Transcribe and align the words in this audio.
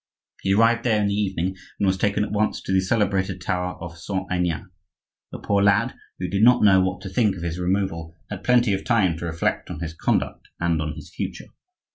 He 0.41 0.55
arrived 0.55 0.83
there 0.83 0.99
in 0.99 1.09
the 1.09 1.13
evening 1.13 1.55
and 1.79 1.85
was 1.85 1.95
taken 1.95 2.23
at 2.23 2.31
once 2.31 2.59
to 2.63 2.71
the 2.71 2.79
celebrated 2.79 3.39
tower 3.39 3.75
of 3.79 3.99
Saint 3.99 4.25
Aignan. 4.31 4.71
The 5.31 5.37
poor 5.37 5.61
lad, 5.61 5.93
who 6.17 6.27
did 6.27 6.41
not 6.41 6.63
know 6.63 6.81
what 6.81 7.01
to 7.01 7.09
think 7.09 7.35
of 7.35 7.43
his 7.43 7.59
removal, 7.59 8.15
had 8.31 8.43
plenty 8.43 8.73
of 8.73 8.83
time 8.83 9.15
to 9.19 9.25
reflect 9.25 9.69
on 9.69 9.79
his 9.79 9.93
conduct 9.93 10.47
and 10.59 10.81
on 10.81 10.93
his 10.95 11.13
future. 11.13 11.45